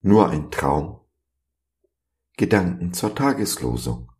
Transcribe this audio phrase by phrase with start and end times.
[0.00, 1.00] Nur ein Traum?
[2.36, 4.12] Gedanken zur Tageslosung.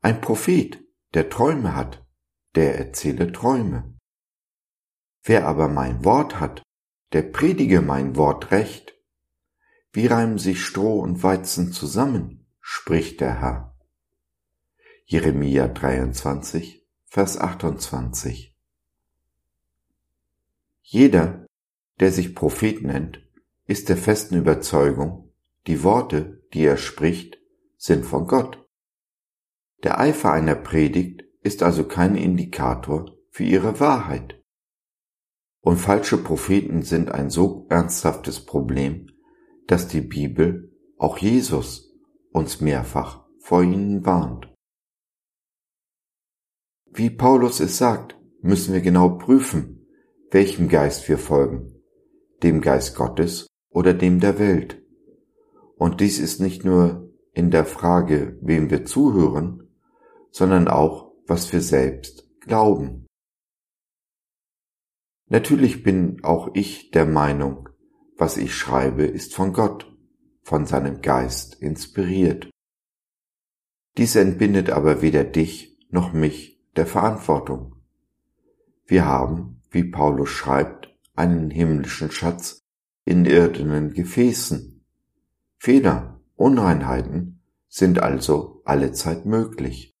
[0.00, 0.82] Ein Prophet,
[1.12, 2.06] der Träume hat,
[2.54, 3.98] der erzähle Träume.
[5.22, 6.62] Wer aber mein Wort hat,
[7.12, 8.94] der predige mein Wort recht.
[9.92, 13.76] Wie reimen sich Stroh und Weizen zusammen, spricht der Herr.
[15.04, 18.56] Jeremia 23, Vers 28.
[20.80, 21.46] Jeder,
[21.98, 23.20] der sich Prophet nennt,
[23.70, 25.32] ist der festen Überzeugung,
[25.68, 27.38] die Worte, die er spricht,
[27.76, 28.66] sind von Gott.
[29.84, 34.42] Der Eifer einer Predigt ist also kein Indikator für ihre Wahrheit.
[35.60, 39.06] Und falsche Propheten sind ein so ernsthaftes Problem,
[39.68, 41.94] dass die Bibel, auch Jesus,
[42.32, 44.52] uns mehrfach vor ihnen warnt.
[46.86, 49.86] Wie Paulus es sagt, müssen wir genau prüfen,
[50.32, 51.80] welchem Geist wir folgen,
[52.42, 54.82] dem Geist Gottes oder dem der Welt.
[55.76, 59.68] Und dies ist nicht nur in der Frage, wem wir zuhören,
[60.30, 63.06] sondern auch, was wir selbst glauben.
[65.28, 67.68] Natürlich bin auch ich der Meinung,
[68.16, 69.90] was ich schreibe, ist von Gott,
[70.42, 72.50] von seinem Geist inspiriert.
[73.96, 77.76] Dies entbindet aber weder dich noch mich der Verantwortung.
[78.84, 82.59] Wir haben, wie Paulus schreibt, einen himmlischen Schatz
[83.04, 84.84] in irdenen Gefäßen.
[85.58, 89.94] Fehler, Unreinheiten sind also allezeit möglich.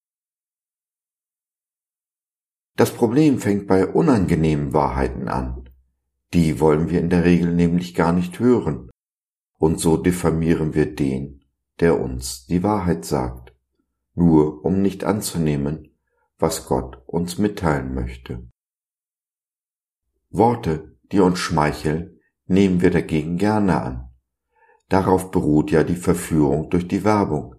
[2.76, 5.68] Das Problem fängt bei unangenehmen Wahrheiten an.
[6.32, 8.90] Die wollen wir in der Regel nämlich gar nicht hören.
[9.58, 11.44] Und so diffamieren wir den,
[11.80, 13.54] der uns die Wahrheit sagt,
[14.14, 15.94] nur um nicht anzunehmen,
[16.38, 18.48] was Gott uns mitteilen möchte.
[20.30, 22.19] Worte, die uns schmeicheln,
[22.50, 24.10] nehmen wir dagegen gerne an.
[24.88, 27.54] Darauf beruht ja die Verführung durch die Werbung.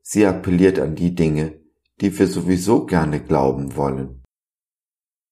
[0.00, 1.60] Sie appelliert an die Dinge,
[2.00, 4.24] die wir sowieso gerne glauben wollen.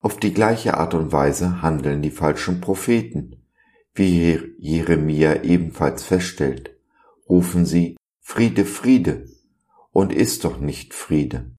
[0.01, 3.47] Auf die gleiche Art und Weise handeln die falschen Propheten.
[3.95, 6.77] Wie Jeremia ebenfalls feststellt,
[7.29, 9.27] rufen sie Friede, Friede
[9.93, 11.57] und ist doch nicht Friede.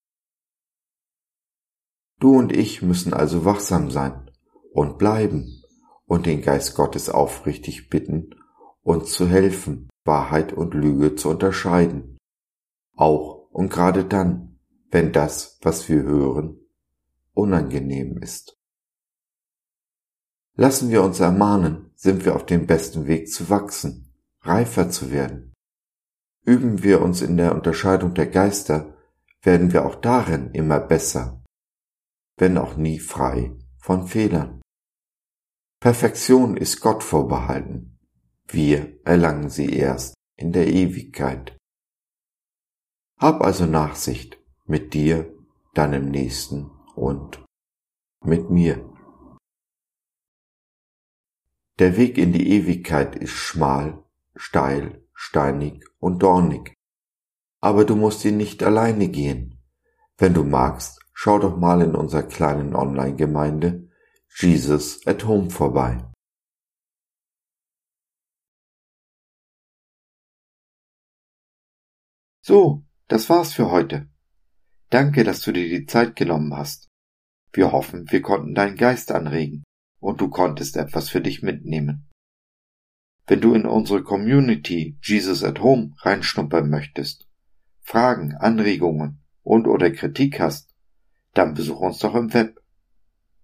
[2.20, 4.30] Du und ich müssen also wachsam sein
[4.74, 5.61] und bleiben
[6.12, 8.36] und den Geist Gottes aufrichtig bitten,
[8.84, 12.18] uns zu helfen, Wahrheit und Lüge zu unterscheiden.
[12.98, 16.60] Auch und gerade dann, wenn das, was wir hören,
[17.34, 18.60] unangenehm ist.
[20.56, 25.54] Lassen wir uns ermahnen, sind wir auf dem besten Weg zu wachsen, reifer zu werden.
[26.44, 28.98] Üben wir uns in der Unterscheidung der Geister,
[29.44, 31.42] werden wir auch darin immer besser,
[32.36, 34.62] wenn auch nie frei von Fehlern.
[35.82, 37.98] Perfektion ist Gott vorbehalten.
[38.48, 41.58] Wir erlangen sie erst in der Ewigkeit.
[43.18, 45.34] Hab also Nachsicht mit dir,
[45.74, 47.44] deinem Nächsten und
[48.24, 48.88] mit mir.
[51.80, 54.04] Der Weg in die Ewigkeit ist schmal,
[54.36, 56.76] steil, steinig und dornig.
[57.60, 59.60] Aber du musst ihn nicht alleine gehen.
[60.20, 63.91] Wenn du magst, schau doch mal in unserer kleinen Online-Gemeinde
[64.36, 66.04] Jesus at Home vorbei.
[72.44, 74.10] So, das war's für heute.
[74.90, 76.88] Danke, dass du dir die Zeit genommen hast.
[77.54, 79.64] Wir hoffen, wir konnten deinen Geist anregen
[80.00, 82.10] und du konntest etwas für dich mitnehmen.
[83.28, 87.28] Wenn du in unsere Community Jesus at Home reinschnuppern möchtest,
[87.82, 90.74] Fragen, Anregungen und oder Kritik hast,
[91.34, 92.61] dann besuch uns doch im Web